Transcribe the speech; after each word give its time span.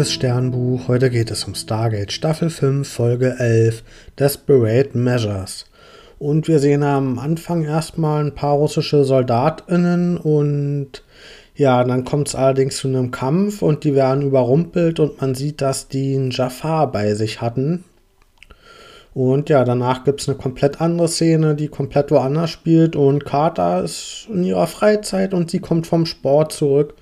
liebes 0.00 0.14
Sternbuch, 0.14 0.88
heute 0.88 1.10
geht 1.10 1.30
es 1.30 1.44
um 1.44 1.54
Stargate 1.54 2.10
Staffel 2.10 2.48
5, 2.48 2.88
Folge 2.88 3.36
11, 3.38 3.82
Desperate 4.18 4.96
Measures. 4.96 5.66
Und 6.18 6.48
wir 6.48 6.58
sehen 6.58 6.82
am 6.82 7.18
Anfang 7.18 7.64
erstmal 7.64 8.24
ein 8.24 8.34
paar 8.34 8.54
russische 8.54 9.04
SoldatInnen 9.04 10.16
und 10.16 11.02
ja, 11.54 11.84
dann 11.84 12.06
kommt 12.06 12.28
es 12.28 12.34
allerdings 12.34 12.78
zu 12.78 12.88
einem 12.88 13.10
Kampf 13.10 13.60
und 13.60 13.84
die 13.84 13.94
werden 13.94 14.22
überrumpelt 14.22 15.00
und 15.00 15.20
man 15.20 15.34
sieht, 15.34 15.60
dass 15.60 15.88
die 15.88 16.16
einen 16.16 16.30
Jafar 16.30 16.90
bei 16.90 17.12
sich 17.12 17.42
hatten. 17.42 17.84
Und 19.12 19.50
ja, 19.50 19.64
danach 19.64 20.04
gibt 20.04 20.22
es 20.22 20.30
eine 20.30 20.38
komplett 20.38 20.80
andere 20.80 21.08
Szene, 21.08 21.54
die 21.54 21.68
komplett 21.68 22.10
woanders 22.10 22.48
spielt 22.48 22.96
und 22.96 23.26
Carter 23.26 23.84
ist 23.84 24.28
in 24.32 24.44
ihrer 24.44 24.66
Freizeit 24.66 25.34
und 25.34 25.50
sie 25.50 25.58
kommt 25.58 25.86
vom 25.86 26.06
Sport 26.06 26.52
zurück 26.52 26.94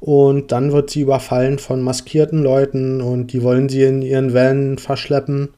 und 0.00 0.50
dann 0.50 0.72
wird 0.72 0.90
sie 0.90 1.02
überfallen 1.02 1.58
von 1.58 1.82
maskierten 1.82 2.42
Leuten 2.42 3.00
und 3.00 3.32
die 3.32 3.42
wollen 3.42 3.68
sie 3.68 3.82
in 3.84 4.02
ihren 4.02 4.32
Van 4.34 4.78
verschleppen. 4.78 5.50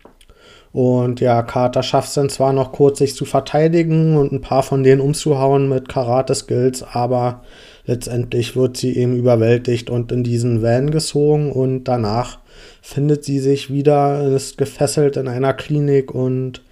Und 0.72 1.20
ja, 1.20 1.42
Carter 1.42 1.82
schafft 1.82 2.08
es 2.08 2.14
dann 2.14 2.30
zwar 2.30 2.52
noch 2.52 2.72
kurz, 2.72 2.98
sich 2.98 3.14
zu 3.14 3.24
verteidigen 3.24 4.16
und 4.16 4.32
ein 4.32 4.40
paar 4.40 4.62
von 4.62 4.82
denen 4.82 5.02
umzuhauen 5.02 5.68
mit 5.68 5.88
Karate-Skills, 5.88 6.82
aber 6.82 7.42
letztendlich 7.84 8.56
wird 8.56 8.76
sie 8.76 8.96
eben 8.96 9.16
überwältigt 9.16 9.90
und 9.90 10.10
in 10.10 10.24
diesen 10.24 10.62
Van 10.62 10.90
gezogen 10.90 11.52
und 11.52 11.84
danach 11.84 12.38
findet 12.80 13.24
sie 13.24 13.38
sich 13.38 13.70
wieder, 13.70 14.26
ist 14.34 14.56
gefesselt 14.56 15.16
in 15.16 15.28
einer 15.28 15.52
Klinik 15.52 16.14
und 16.14 16.62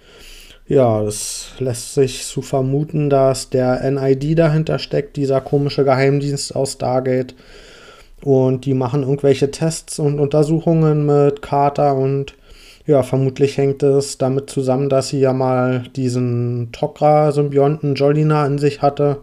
ja, 0.71 1.01
es 1.01 1.51
lässt 1.59 1.95
sich 1.95 2.25
zu 2.25 2.41
vermuten, 2.41 3.09
dass 3.09 3.49
der 3.49 3.91
NID 3.91 4.39
dahinter 4.39 4.79
steckt, 4.79 5.17
dieser 5.17 5.41
komische 5.41 5.83
Geheimdienst 5.83 6.55
aus 6.55 6.73
Stargate. 6.73 7.35
Und 8.23 8.63
die 8.63 8.73
machen 8.73 9.01
irgendwelche 9.01 9.51
Tests 9.51 9.99
und 9.99 10.21
Untersuchungen 10.21 11.05
mit 11.05 11.41
Carter 11.41 11.95
und 11.95 12.35
ja, 12.85 13.03
vermutlich 13.03 13.57
hängt 13.57 13.83
es 13.83 14.17
damit 14.17 14.49
zusammen, 14.49 14.87
dass 14.87 15.09
sie 15.09 15.19
ja 15.19 15.33
mal 15.33 15.83
diesen 15.97 16.71
Tok'ra-Symbionten 16.71 17.95
Jolina 17.95 18.45
in 18.47 18.57
sich 18.57 18.81
hatte. 18.81 19.17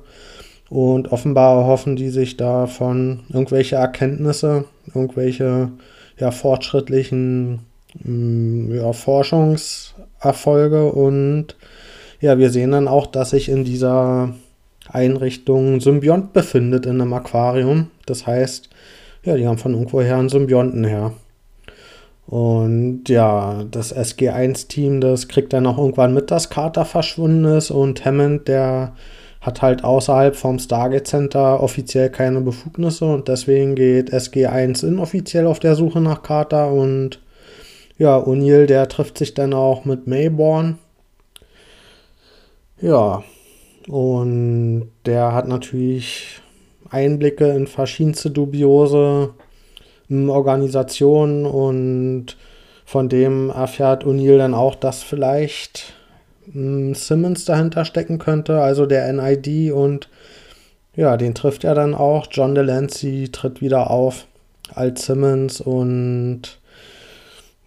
Und 0.68 1.12
offenbar 1.12 1.64
hoffen 1.64 1.96
die 1.96 2.10
sich 2.10 2.36
davon 2.36 3.20
irgendwelche 3.30 3.76
Erkenntnisse, 3.76 4.66
irgendwelche 4.94 5.70
ja, 6.18 6.30
fortschrittlichen 6.30 7.60
mm, 8.04 8.74
ja, 8.74 8.92
Forschungserfolge. 10.18 10.92
Und 10.92 11.56
ja, 12.20 12.38
wir 12.38 12.50
sehen 12.50 12.72
dann 12.72 12.88
auch, 12.88 13.06
dass 13.06 13.30
sich 13.30 13.48
in 13.48 13.64
dieser 13.64 14.34
Einrichtung 14.90 15.80
Symbiont 15.80 16.32
befindet 16.32 16.86
in 16.86 17.00
einem 17.00 17.12
Aquarium. 17.12 17.90
Das 18.06 18.26
heißt, 18.26 18.68
ja, 19.24 19.36
die 19.36 19.46
haben 19.46 19.58
von 19.58 19.74
irgendwoher 19.74 20.16
einen 20.16 20.28
Symbionten 20.28 20.84
her. 20.84 21.12
Und 22.26 23.08
ja, 23.08 23.64
das 23.70 23.94
SG1-Team, 23.94 25.00
das 25.00 25.28
kriegt 25.28 25.52
dann 25.52 25.66
auch 25.66 25.78
irgendwann 25.78 26.12
mit, 26.12 26.30
dass 26.30 26.50
Carter 26.50 26.84
verschwunden 26.84 27.44
ist 27.44 27.70
und 27.70 28.04
Hammond, 28.04 28.48
der 28.48 28.92
hat 29.40 29.62
halt 29.62 29.82
außerhalb 29.82 30.36
vom 30.36 30.58
Stargate 30.58 31.06
Center 31.06 31.62
offiziell 31.62 32.10
keine 32.10 32.42
Befugnisse 32.42 33.06
und 33.06 33.28
deswegen 33.28 33.76
geht 33.76 34.12
SG1 34.12 34.86
inoffiziell 34.86 35.46
auf 35.46 35.58
der 35.58 35.74
Suche 35.74 36.00
nach 36.00 36.22
Carter 36.22 36.70
und 36.70 37.20
ja, 37.98 38.16
O'Neill, 38.16 38.66
der 38.66 38.88
trifft 38.88 39.18
sich 39.18 39.34
dann 39.34 39.52
auch 39.52 39.84
mit 39.84 40.06
Mayborn. 40.06 40.78
Ja, 42.80 43.24
und 43.88 44.90
der 45.04 45.32
hat 45.32 45.48
natürlich 45.48 46.40
Einblicke 46.90 47.48
in 47.48 47.66
verschiedenste 47.66 48.30
dubiose 48.30 49.34
hm, 50.08 50.30
Organisationen 50.30 51.44
und 51.44 52.36
von 52.84 53.08
dem 53.08 53.50
erfährt 53.50 54.04
O'Neill 54.04 54.38
dann 54.38 54.54
auch, 54.54 54.76
dass 54.76 55.02
vielleicht 55.02 55.94
hm, 56.52 56.94
Simmons 56.94 57.44
dahinter 57.44 57.84
stecken 57.84 58.18
könnte, 58.18 58.60
also 58.60 58.86
der 58.86 59.12
NID 59.12 59.72
und 59.72 60.08
ja, 60.94 61.16
den 61.16 61.34
trifft 61.34 61.64
er 61.64 61.74
dann 61.74 61.94
auch. 61.94 62.26
John 62.30 62.54
Delancey 62.54 63.28
tritt 63.30 63.60
wieder 63.60 63.90
auf 63.90 64.26
als 64.74 65.06
Simmons 65.06 65.60
und 65.60 66.58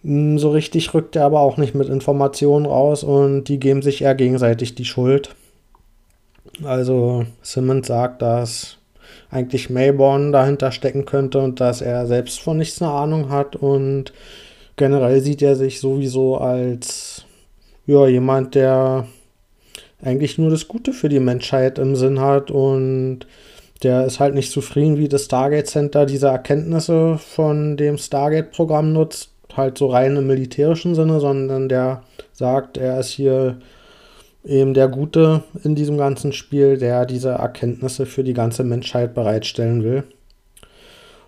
so 0.04 0.50
richtig 0.50 0.94
rückt 0.94 1.14
er 1.14 1.24
aber 1.24 1.40
auch 1.40 1.56
nicht 1.56 1.74
mit 1.74 1.88
Informationen 1.88 2.66
raus 2.66 3.04
und 3.04 3.44
die 3.44 3.60
geben 3.60 3.82
sich 3.82 4.02
eher 4.02 4.14
gegenseitig 4.14 4.74
die 4.74 4.84
Schuld. 4.84 5.34
Also 6.64 7.24
Simmons 7.40 7.86
sagt, 7.86 8.20
dass 8.20 8.78
eigentlich 9.30 9.70
Mayborn 9.70 10.32
dahinter 10.32 10.72
stecken 10.72 11.04
könnte 11.04 11.38
und 11.38 11.60
dass 11.60 11.80
er 11.80 12.06
selbst 12.06 12.40
von 12.40 12.58
nichts 12.58 12.82
eine 12.82 12.90
Ahnung 12.90 13.30
hat 13.30 13.56
und 13.56 14.12
generell 14.76 15.20
sieht 15.20 15.40
er 15.40 15.56
sich 15.56 15.80
sowieso 15.80 16.36
als 16.36 17.24
ja, 17.86 18.06
jemand, 18.06 18.54
der 18.54 19.06
eigentlich 20.02 20.36
nur 20.36 20.50
das 20.50 20.68
Gute 20.68 20.92
für 20.92 21.08
die 21.08 21.20
Menschheit 21.20 21.78
im 21.78 21.94
Sinn 21.94 22.20
hat 22.20 22.50
und 22.50 23.20
der 23.82 24.04
ist 24.04 24.20
halt 24.20 24.34
nicht 24.34 24.52
zufrieden, 24.52 24.98
wie 24.98 25.08
das 25.08 25.24
Stargate 25.24 25.66
Center 25.66 26.06
diese 26.06 26.28
Erkenntnisse 26.28 27.18
von 27.18 27.76
dem 27.76 27.98
Stargate-Programm 27.98 28.92
nutzt, 28.92 29.31
halt 29.56 29.78
so 29.78 29.86
rein 29.86 30.16
im 30.16 30.26
militärischen 30.26 30.94
Sinne, 30.94 31.20
sondern 31.20 31.68
der 31.68 32.02
sagt, 32.32 32.76
er 32.76 33.00
ist 33.00 33.10
hier 33.10 33.58
eben 34.44 34.74
der 34.74 34.88
Gute 34.88 35.42
in 35.62 35.74
diesem 35.74 35.98
ganzen 35.98 36.32
Spiel, 36.32 36.76
der 36.76 37.06
diese 37.06 37.30
Erkenntnisse 37.30 38.06
für 38.06 38.24
die 38.24 38.34
ganze 38.34 38.64
Menschheit 38.64 39.14
bereitstellen 39.14 39.84
will. 39.84 40.04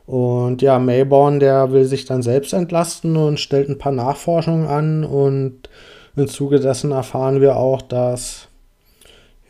Und 0.07 0.61
ja, 0.61 0.79
Mayborn, 0.79 1.41
der 1.41 1.73
will 1.73 1.85
sich 1.85 2.05
dann 2.05 2.23
selbst 2.23 2.53
entlasten 2.53 3.17
und 3.17 3.41
stellt 3.41 3.69
ein 3.69 3.79
paar 3.79 3.93
Nachforschungen 3.93 4.67
an 4.67 5.05
und 5.05 5.71
im 6.17 6.29
Zuge 6.29 6.61
dessen 6.61 6.93
erfahren 6.93 7.41
wir 7.41 7.57
auch, 7.57 7.81
dass 7.81 8.49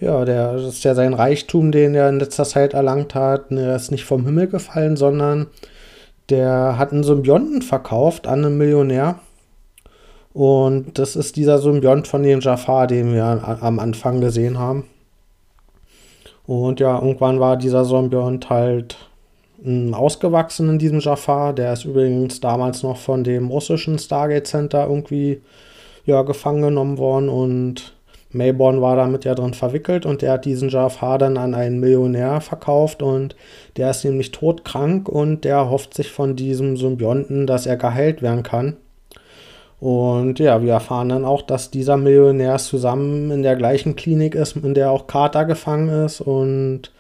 ja, 0.01 0.25
der, 0.25 0.55
das 0.55 0.65
ist 0.65 0.85
ja 0.85 0.95
sein 0.95 1.15
Reichtum, 1.15 1.73
den 1.73 1.95
er 1.95 2.09
in 2.09 2.19
letzter 2.19 2.45
Zeit 2.45 2.75
erlangt 2.75 3.15
hat, 3.15 3.51
der 3.51 3.77
ist 3.77 3.91
nicht 3.91 4.05
vom 4.05 4.25
Himmel 4.25 4.49
gefallen, 4.49 4.97
sondern 4.97 5.49
der 6.31 6.79
hat 6.79 6.93
einen 6.93 7.05
Symbionten 7.05 7.63
verkauft 7.63 8.27
an 8.27 8.45
einen 8.45 8.59
Millionär 8.59 9.21
und 10.35 10.99
das 10.99 11.15
ist 11.15 11.37
dieser 11.37 11.59
Symbiont 11.59 12.09
von 12.09 12.25
dem 12.25 12.41
Jafar, 12.41 12.89
den 12.89 13.15
wir 13.15 13.25
am 13.25 13.79
Anfang 13.79 14.21
gesehen 14.21 14.59
haben. 14.59 14.85
Und 16.45 16.81
ja, 16.81 17.01
irgendwann 17.01 17.39
war 17.39 17.57
dieser 17.57 17.85
Symbiont 17.85 18.51
halt 18.51 18.97
hm, 19.63 19.95
ausgewachsen 19.95 20.69
in 20.71 20.79
diesem 20.81 20.99
Jafar. 20.99 21.53
Der 21.53 21.73
ist 21.73 21.85
übrigens 21.85 22.41
damals 22.41 22.83
noch 22.83 22.97
von 22.97 23.23
dem 23.23 23.49
russischen 23.49 23.99
Stargate 23.99 24.47
Center 24.47 24.89
irgendwie 24.89 25.41
ja, 26.05 26.23
gefangen 26.23 26.63
genommen 26.63 26.99
worden 26.99 27.29
und 27.29 27.94
Mayborn 28.35 28.81
war 28.81 28.97
damit 28.97 29.25
ja 29.25 29.35
drin 29.35 29.55
verwickelt 29.55 30.07
und 30.07 30.23
der 30.23 30.33
hat 30.33 30.45
diesen 30.45 30.69
Jafar 30.69 31.19
dann 31.19 31.37
an 31.37 31.55
einen 31.55 31.81
Millionär 31.81 32.41
verkauft 32.41 33.03
und 33.03 33.37
der 33.77 33.91
ist 33.91 34.05
nämlich 34.05 34.33
todkrank 34.33 35.09
und 35.09 35.45
der 35.45 35.71
hofft 35.71 35.95
sich 35.95 36.11
von 36.11 36.37
diesem 36.37 36.77
Symbionten, 36.77 37.47
dass 37.47 37.67
er 37.67 37.77
geheilt 37.77 38.23
werden 38.23 38.43
kann. 38.43 38.77
Und 39.85 40.39
ja, 40.39 40.63
wir 40.63 40.73
erfahren 40.73 41.11
dann 41.11 41.27
auch, 41.27 41.43
dass 41.43 41.71
dieser 41.71 41.99
Millionär 41.99 42.57
zusammen 42.57 43.31
in 43.31 43.43
der 43.43 43.55
gleichen 43.55 43.97
Klinik 43.97 44.35
ist, 44.35 44.57
in 44.57 44.73
der 44.73 44.91
auch 44.91 45.07
Carter 45.07 45.45
gefangen 45.45 46.07
ist. 46.07 46.23
Und 46.23 46.91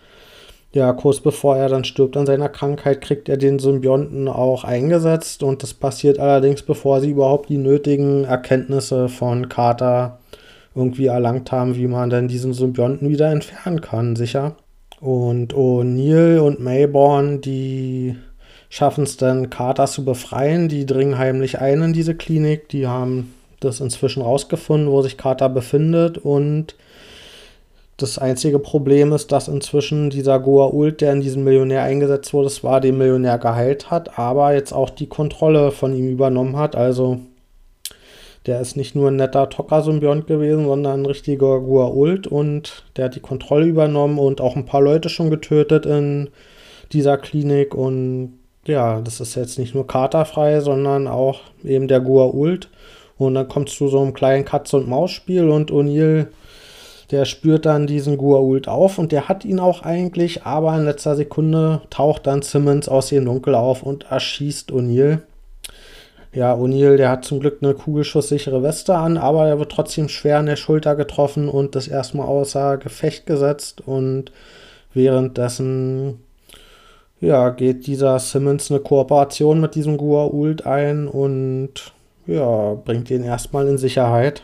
ja, 0.72 0.92
kurz 0.92 1.20
bevor 1.20 1.56
er 1.56 1.70
dann 1.70 1.84
stirbt 1.84 2.16
an 2.16 2.26
seiner 2.26 2.50
Krankheit, 2.50 3.00
kriegt 3.00 3.30
er 3.30 3.38
den 3.38 3.58
Symbionten 3.58 4.28
auch 4.28 4.64
eingesetzt. 4.64 5.42
Und 5.42 5.62
das 5.62 5.72
passiert 5.72 6.18
allerdings, 6.18 6.62
bevor 6.62 7.00
sie 7.00 7.10
überhaupt 7.10 7.48
die 7.48 7.56
nötigen 7.56 8.24
Erkenntnisse 8.24 9.08
von 9.08 9.48
Carter 9.48 10.18
irgendwie 10.74 11.06
erlangt 11.06 11.52
haben, 11.52 11.76
wie 11.76 11.86
man 11.86 12.10
dann 12.10 12.28
diesen 12.28 12.52
Symbionten 12.52 13.08
wieder 13.08 13.30
entfernen 13.30 13.80
kann, 13.80 14.16
sicher. 14.16 14.56
Und 15.00 15.54
O'Neill 15.54 16.38
und 16.38 16.60
Mayborn, 16.60 17.40
die 17.40 18.16
schaffen 18.70 19.04
es 19.04 19.16
dann, 19.16 19.50
Carter 19.50 19.86
zu 19.86 20.04
befreien. 20.04 20.68
Die 20.68 20.86
dringen 20.86 21.18
heimlich 21.18 21.60
ein 21.60 21.82
in 21.82 21.92
diese 21.92 22.14
Klinik. 22.14 22.68
Die 22.70 22.86
haben 22.86 23.34
das 23.60 23.80
inzwischen 23.80 24.22
rausgefunden, 24.22 24.90
wo 24.90 25.02
sich 25.02 25.16
Carter 25.16 25.48
befindet. 25.48 26.18
Und 26.18 26.74
das 27.96 28.18
einzige 28.18 28.58
Problem 28.58 29.12
ist, 29.12 29.30
dass 29.30 29.46
inzwischen 29.46 30.10
dieser 30.10 30.40
Goa 30.40 30.68
Ult, 30.68 31.00
der 31.00 31.12
in 31.12 31.20
diesem 31.20 31.44
Millionär 31.44 31.82
eingesetzt 31.82 32.32
wurde, 32.32 32.48
zwar 32.48 32.80
den 32.80 32.98
Millionär 32.98 33.38
geheilt 33.38 33.90
hat, 33.90 34.18
aber 34.18 34.54
jetzt 34.54 34.72
auch 34.72 34.90
die 34.90 35.06
Kontrolle 35.06 35.70
von 35.70 35.94
ihm 35.94 36.08
übernommen 36.08 36.56
hat. 36.56 36.74
Also 36.74 37.20
der 38.46 38.60
ist 38.60 38.76
nicht 38.76 38.94
nur 38.94 39.08
ein 39.08 39.16
netter 39.16 39.48
Tocker-Symbiont 39.48 40.26
gewesen, 40.26 40.66
sondern 40.66 41.00
ein 41.00 41.06
richtiger 41.06 41.60
Goa 41.60 41.86
Ult 41.88 42.26
und 42.26 42.84
der 42.96 43.06
hat 43.06 43.14
die 43.14 43.20
Kontrolle 43.20 43.66
übernommen 43.66 44.18
und 44.18 44.40
auch 44.40 44.56
ein 44.56 44.66
paar 44.66 44.82
Leute 44.82 45.08
schon 45.08 45.30
getötet 45.30 45.86
in 45.86 46.28
dieser 46.92 47.16
Klinik 47.16 47.74
und 47.74 48.38
ja, 48.66 49.00
das 49.00 49.20
ist 49.20 49.34
jetzt 49.34 49.58
nicht 49.58 49.74
nur 49.74 49.86
katerfrei, 49.86 50.60
sondern 50.60 51.06
auch 51.06 51.40
eben 51.62 51.88
der 51.88 52.00
Gua 52.00 52.26
Ult. 52.26 52.70
Und 53.16 53.34
dann 53.34 53.48
kommst 53.48 53.78
du 53.78 53.88
so 53.88 54.00
einem 54.00 54.14
kleinen 54.14 54.44
Katz- 54.44 54.74
und 54.74 54.88
O'Neill, 54.88 56.26
der 57.10 57.24
spürt 57.26 57.66
dann 57.66 57.86
diesen 57.86 58.16
Gua 58.16 58.38
Ult 58.38 58.66
auf 58.66 58.98
und 58.98 59.12
der 59.12 59.28
hat 59.28 59.44
ihn 59.44 59.60
auch 59.60 59.82
eigentlich, 59.82 60.44
aber 60.44 60.76
in 60.76 60.84
letzter 60.84 61.14
Sekunde 61.14 61.82
taucht 61.90 62.26
dann 62.26 62.42
Simmons 62.42 62.88
aus 62.88 63.08
dem 63.08 63.24
Dunkel 63.24 63.54
auf 63.54 63.82
und 63.82 64.04
erschießt 64.10 64.72
O'Neill. 64.72 65.20
Ja, 66.34 66.52
O'Neill, 66.54 66.96
der 66.96 67.10
hat 67.10 67.24
zum 67.24 67.38
Glück 67.38 67.58
eine 67.62 67.74
kugelschusssichere 67.74 68.62
Weste 68.64 68.96
an, 68.96 69.18
aber 69.18 69.46
er 69.46 69.60
wird 69.60 69.70
trotzdem 69.70 70.08
schwer 70.08 70.38
an 70.38 70.46
der 70.46 70.56
Schulter 70.56 70.96
getroffen 70.96 71.48
und 71.48 71.76
das 71.76 71.86
erstmal 71.86 72.26
außer 72.26 72.76
Gefecht 72.78 73.24
gesetzt 73.26 73.82
und 73.86 74.32
währenddessen 74.92 76.24
ja, 77.20 77.50
geht 77.50 77.86
dieser 77.86 78.18
Simmons 78.18 78.70
eine 78.70 78.80
Kooperation 78.80 79.60
mit 79.60 79.76
diesem 79.76 79.96
Gua'uld 79.96 80.66
ein 80.66 81.06
und 81.06 81.92
ja, 82.26 82.74
bringt 82.84 83.10
ihn 83.10 83.22
erstmal 83.22 83.68
in 83.68 83.78
Sicherheit. 83.78 84.42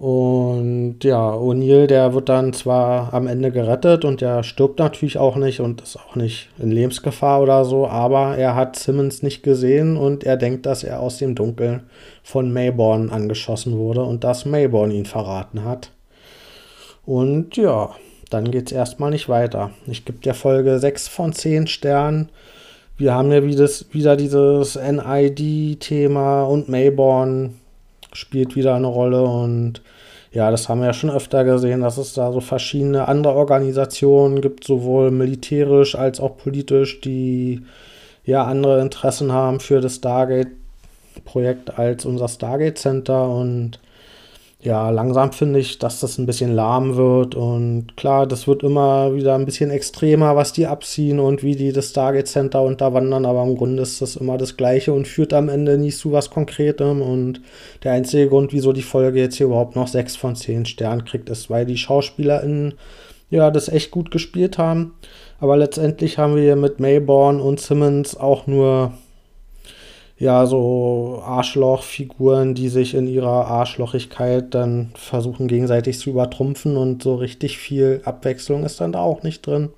Und 0.00 1.00
ja, 1.02 1.34
O'Neill, 1.34 1.86
der 1.86 2.14
wird 2.14 2.30
dann 2.30 2.54
zwar 2.54 3.12
am 3.12 3.26
Ende 3.26 3.52
gerettet 3.52 4.06
und 4.06 4.22
der 4.22 4.42
stirbt 4.42 4.78
natürlich 4.78 5.18
auch 5.18 5.36
nicht 5.36 5.60
und 5.60 5.82
ist 5.82 5.98
auch 5.98 6.16
nicht 6.16 6.48
in 6.58 6.70
Lebensgefahr 6.70 7.42
oder 7.42 7.66
so, 7.66 7.86
aber 7.86 8.34
er 8.38 8.54
hat 8.54 8.76
Simmons 8.76 9.22
nicht 9.22 9.42
gesehen 9.42 9.98
und 9.98 10.24
er 10.24 10.38
denkt, 10.38 10.64
dass 10.64 10.84
er 10.84 11.00
aus 11.00 11.18
dem 11.18 11.34
Dunkeln 11.34 11.82
von 12.22 12.50
Mayborn 12.50 13.10
angeschossen 13.10 13.76
wurde 13.76 14.02
und 14.02 14.24
dass 14.24 14.46
Mayborn 14.46 14.90
ihn 14.90 15.04
verraten 15.04 15.64
hat. 15.64 15.90
Und 17.04 17.58
ja, 17.58 17.90
dann 18.30 18.50
geht 18.50 18.68
es 18.68 18.72
erstmal 18.72 19.10
nicht 19.10 19.28
weiter. 19.28 19.70
Ich 19.86 20.06
gebe 20.06 20.20
der 20.20 20.32
Folge 20.32 20.78
6 20.78 21.08
von 21.08 21.34
10 21.34 21.66
Sternen. 21.66 22.30
Wir 22.96 23.12
haben 23.12 23.30
ja 23.30 23.44
wieder 23.44 24.16
dieses 24.16 24.76
NID-Thema 24.76 26.44
und 26.44 26.70
Mayborn 26.70 27.56
spielt 28.12 28.56
wieder 28.56 28.74
eine 28.74 28.86
Rolle 28.86 29.22
und 29.22 29.82
ja, 30.32 30.50
das 30.50 30.68
haben 30.68 30.80
wir 30.80 30.86
ja 30.86 30.92
schon 30.92 31.10
öfter 31.10 31.44
gesehen, 31.44 31.80
dass 31.80 31.98
es 31.98 32.14
da 32.14 32.32
so 32.32 32.40
verschiedene 32.40 33.08
andere 33.08 33.34
Organisationen 33.34 34.40
gibt, 34.40 34.64
sowohl 34.64 35.10
militärisch 35.10 35.96
als 35.96 36.20
auch 36.20 36.36
politisch, 36.36 37.00
die 37.00 37.62
ja 38.24 38.44
andere 38.44 38.80
Interessen 38.80 39.32
haben 39.32 39.58
für 39.58 39.80
das 39.80 39.96
Stargate-Projekt 39.96 41.78
als 41.78 42.04
unser 42.04 42.28
Stargate 42.28 42.78
Center 42.78 43.28
und 43.28 43.80
ja, 44.62 44.90
langsam 44.90 45.32
finde 45.32 45.58
ich, 45.58 45.78
dass 45.78 46.00
das 46.00 46.18
ein 46.18 46.26
bisschen 46.26 46.54
lahm 46.54 46.96
wird. 46.96 47.34
Und 47.34 47.96
klar, 47.96 48.26
das 48.26 48.46
wird 48.46 48.62
immer 48.62 49.14
wieder 49.14 49.34
ein 49.34 49.46
bisschen 49.46 49.70
extremer, 49.70 50.36
was 50.36 50.52
die 50.52 50.66
abziehen 50.66 51.18
und 51.18 51.42
wie 51.42 51.56
die 51.56 51.72
das 51.72 51.90
Stargate 51.90 52.28
Center 52.28 52.62
unterwandern. 52.62 53.24
Aber 53.24 53.42
im 53.42 53.56
Grunde 53.56 53.82
ist 53.82 54.02
das 54.02 54.16
immer 54.16 54.36
das 54.36 54.58
Gleiche 54.58 54.92
und 54.92 55.08
führt 55.08 55.32
am 55.32 55.48
Ende 55.48 55.78
nie 55.78 55.90
zu 55.90 56.12
was 56.12 56.28
Konkretem. 56.28 57.00
Und 57.00 57.40
der 57.84 57.92
einzige 57.92 58.28
Grund, 58.28 58.52
wieso 58.52 58.74
die 58.74 58.82
Folge 58.82 59.20
jetzt 59.20 59.36
hier 59.36 59.46
überhaupt 59.46 59.76
noch 59.76 59.88
6 59.88 60.16
von 60.16 60.36
10 60.36 60.66
Sternen 60.66 61.06
kriegt, 61.06 61.30
ist, 61.30 61.48
weil 61.48 61.64
die 61.64 61.78
SchauspielerInnen 61.78 62.74
ja 63.30 63.50
das 63.50 63.70
echt 63.70 63.90
gut 63.90 64.10
gespielt 64.10 64.58
haben. 64.58 64.92
Aber 65.38 65.56
letztendlich 65.56 66.18
haben 66.18 66.36
wir 66.36 66.54
mit 66.56 66.80
Mayborn 66.80 67.40
und 67.40 67.60
Simmons 67.60 68.14
auch 68.14 68.46
nur 68.46 68.92
ja, 70.20 70.44
so 70.44 71.22
Arschlochfiguren, 71.24 72.54
die 72.54 72.68
sich 72.68 72.94
in 72.94 73.08
ihrer 73.08 73.46
Arschlochigkeit 73.46 74.54
dann 74.54 74.90
versuchen 74.94 75.48
gegenseitig 75.48 75.98
zu 75.98 76.10
übertrumpfen 76.10 76.76
und 76.76 77.02
so 77.02 77.14
richtig 77.14 77.56
viel 77.56 78.02
Abwechslung 78.04 78.64
ist 78.64 78.82
dann 78.82 78.92
da 78.92 79.00
auch 79.00 79.22
nicht 79.22 79.46
drin. 79.46 79.70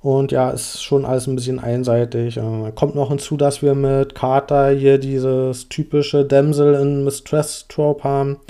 Und 0.00 0.32
ja, 0.32 0.50
ist 0.50 0.82
schon 0.82 1.04
alles 1.04 1.28
ein 1.28 1.36
bisschen 1.36 1.60
einseitig. 1.60 2.36
Äh, 2.36 2.72
kommt 2.74 2.96
noch 2.96 3.10
hinzu, 3.10 3.36
dass 3.36 3.62
wir 3.62 3.76
mit 3.76 4.16
Carter 4.16 4.70
hier 4.70 4.98
dieses 4.98 5.68
typische 5.68 6.24
Damsel 6.24 6.74
in 6.74 7.04
Mistress 7.04 7.66
Trope 7.68 8.02
haben. 8.02 8.40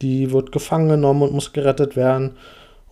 Die 0.00 0.32
wird 0.32 0.50
gefangen 0.50 0.88
genommen 0.88 1.20
und 1.20 1.34
muss 1.34 1.52
gerettet 1.52 1.94
werden. 1.94 2.36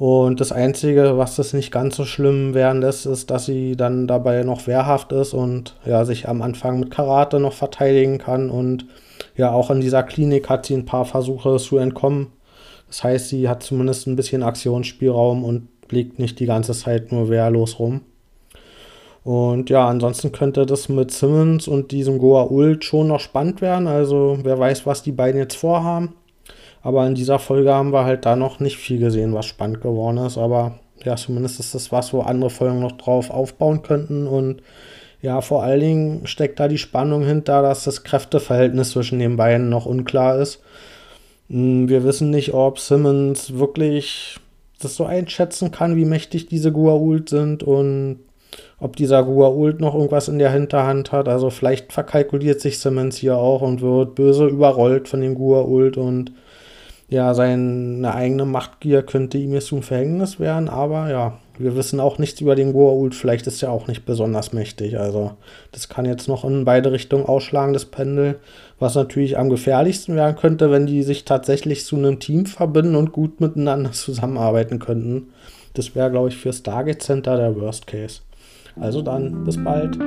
Und 0.01 0.41
das 0.41 0.51
Einzige, 0.51 1.19
was 1.19 1.37
das 1.37 1.53
nicht 1.53 1.71
ganz 1.71 1.95
so 1.95 2.07
schlimm 2.07 2.55
werden 2.55 2.81
lässt, 2.81 3.05
ist, 3.05 3.31
dass 3.31 3.45
sie 3.45 3.77
dann 3.77 4.07
dabei 4.07 4.45
noch 4.45 4.67
wehrhaft 4.67 5.13
ist 5.13 5.35
und 5.35 5.77
ja, 5.85 6.07
sich 6.07 6.27
am 6.27 6.41
Anfang 6.41 6.81
mit 6.81 6.91
Karate 6.91 7.39
noch 7.39 7.53
verteidigen 7.53 8.17
kann. 8.17 8.49
Und 8.49 8.87
ja, 9.37 9.53
auch 9.53 9.71
in 9.71 9.83
dieser 9.83 10.03
Klinik 10.03 10.49
hat 10.49 10.65
sie 10.65 10.73
ein 10.73 10.87
paar 10.87 11.05
Versuche 11.05 11.59
zu 11.59 11.77
entkommen. 11.77 12.29
Das 12.89 13.05
heißt, 13.05 13.29
sie 13.29 13.47
hat 13.47 13.63
zumindest 13.63 14.07
ein 14.07 14.17
bisschen 14.17 14.43
Aktionsspielraum 14.43 15.45
und 15.45 15.69
liegt 15.91 16.19
nicht 16.19 16.41
die 16.41 16.47
ganze 16.47 16.73
Zeit 16.73 17.13
nur 17.13 17.29
wehrlos 17.29 17.79
rum. 17.79 18.01
Und 19.23 19.69
ja, 19.69 19.87
ansonsten 19.87 20.33
könnte 20.33 20.65
das 20.65 20.89
mit 20.89 21.11
Simmons 21.11 21.69
und 21.69 21.93
diesem 21.93 22.19
Goa 22.19 22.45
Ult 22.45 22.85
schon 22.85 23.09
noch 23.09 23.21
spannend 23.21 23.61
werden. 23.61 23.87
Also 23.87 24.39
wer 24.45 24.59
weiß, 24.59 24.87
was 24.87 25.03
die 25.03 25.13
beiden 25.13 25.39
jetzt 25.39 25.57
vorhaben. 25.57 26.15
Aber 26.83 27.07
in 27.07 27.15
dieser 27.15 27.39
Folge 27.39 27.75
haben 27.75 27.93
wir 27.93 28.05
halt 28.05 28.25
da 28.25 28.37
noch 28.37 28.61
nicht 28.61 28.77
viel 28.77 28.99
gesehen, 28.99 29.35
was 29.35 29.47
spannend 29.47 29.81
geworden 29.81 30.19
ist. 30.19 30.39
Aber 30.39 30.79
ja, 31.05 31.17
zumindest 31.17 31.61
ist 31.61 31.75
das 31.75 31.93
was, 31.93 32.13
wo 32.13 32.21
andere 32.21 32.51
Folgen 32.51 32.81
noch 32.81 32.93
drauf 32.93 33.31
aufbauen 33.31 33.83
könnten. 33.83 34.27
Und 34.27 34.63
ja, 35.23 35.41
vor 35.41 35.63
allen 35.63 35.81
Dingen 35.81 36.27
steckt 36.27 36.61
da 36.61 36.69
die 36.69 36.79
Spannung 36.79 37.25
hinter, 37.25 37.63
dass 37.63 37.85
das 37.85 38.05
Kräfteverhältnis 38.05 38.91
zwischen 38.91 39.19
den 39.19 39.37
beiden 39.37 39.69
noch 39.69 39.87
unklar 39.87 40.39
ist. 40.39 40.61
Hm, 41.51 41.89
wir 41.89 42.05
wissen 42.05 42.31
nicht, 42.31 42.55
ob 42.55 42.79
Simmons 42.79 43.59
wirklich 43.59 44.39
das 44.81 44.97
so 44.97 45.05
einschätzen 45.05 45.71
kann, 45.71 45.97
wie 45.97 46.07
mächtig 46.07 46.47
diese 46.47 46.71
Gua'uld 46.71 47.29
sind 47.29 47.63
und 47.63 48.21
ob 48.79 48.97
dieser 48.97 49.21
Gua'uld 49.21 49.79
noch 49.81 49.95
irgendwas 49.95 50.29
in 50.29 50.39
der 50.39 50.51
Hinterhand 50.51 51.13
hat. 51.13 51.29
Also 51.29 51.51
vielleicht 51.51 51.93
verkalkuliert 51.93 52.61
sich 52.61 52.79
Simmons 52.79 53.17
hier 53.17 53.37
auch 53.37 53.61
und 53.61 53.83
wird 53.83 54.15
böse 54.15 54.47
überrollt 54.47 55.09
von 55.09 55.21
dem 55.21 55.37
Gua'uld 55.37 55.99
und 55.99 56.33
ja, 57.11 57.35
seine 57.35 58.15
eigene 58.15 58.45
Machtgier 58.45 59.03
könnte 59.03 59.37
ihm 59.37 59.53
jetzt 59.53 59.67
zum 59.67 59.83
Verhängnis 59.83 60.39
werden, 60.39 60.69
aber 60.69 61.11
ja, 61.11 61.39
wir 61.59 61.77
wissen 61.77 61.99
auch 62.01 62.19
nichts 62.19 62.41
über 62.41 62.55
den 62.55 62.73
Goa'uld. 62.73 63.15
Vielleicht 63.15 63.49
ist 63.49 63.63
er 63.63 63.73
auch 63.73 63.89
nicht 63.89 64.07
besonders 64.07 64.53
mächtig. 64.53 64.99
Also, 64.99 65.33
das 65.73 65.89
kann 65.89 66.07
jetzt 66.07 66.29
noch 66.29 66.45
in 66.45 66.65
beide 66.65 66.93
Richtungen 66.93 67.27
ausschlagen, 67.27 67.73
das 67.73 67.85
Pendel. 67.85 68.39
Was 68.79 68.95
natürlich 68.95 69.37
am 69.37 69.51
gefährlichsten 69.51 70.15
werden 70.15 70.37
könnte, 70.37 70.71
wenn 70.71 70.87
die 70.87 71.03
sich 71.03 71.25
tatsächlich 71.25 71.85
zu 71.85 71.97
einem 71.97 72.21
Team 72.21 72.47
verbinden 72.47 72.95
und 72.95 73.13
gut 73.13 73.41
miteinander 73.41 73.93
zusammenarbeiten 73.93 74.79
könnten. 74.79 75.31
Das 75.75 75.95
wäre, 75.95 76.11
glaube 76.11 76.29
ich, 76.29 76.37
für 76.37 76.53
Stargate 76.53 77.03
Center 77.03 77.37
der 77.37 77.55
Worst 77.57 77.87
Case. 77.89 78.21
Also 78.79 79.03
dann, 79.03 79.45
bis 79.45 79.63
bald. 79.63 79.99